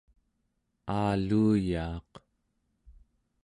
[0.99, 2.11] aaluuyaaq